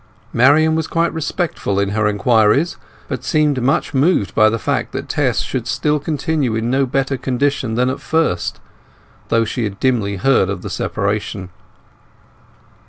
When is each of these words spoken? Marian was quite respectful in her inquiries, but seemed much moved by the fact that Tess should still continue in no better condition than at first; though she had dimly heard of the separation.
Marian 0.33 0.73
was 0.75 0.87
quite 0.87 1.13
respectful 1.13 1.79
in 1.79 1.89
her 1.89 2.07
inquiries, 2.07 2.75
but 3.07 3.23
seemed 3.23 3.61
much 3.61 3.93
moved 3.93 4.33
by 4.33 4.49
the 4.49 4.57
fact 4.57 4.93
that 4.93 5.07
Tess 5.07 5.41
should 5.41 5.67
still 5.67 5.99
continue 5.99 6.55
in 6.55 6.71
no 6.71 6.87
better 6.87 7.17
condition 7.17 7.75
than 7.75 7.87
at 7.87 8.01
first; 8.01 8.59
though 9.27 9.45
she 9.45 9.63
had 9.63 9.79
dimly 9.79 10.15
heard 10.15 10.49
of 10.49 10.63
the 10.63 10.71
separation. 10.71 11.51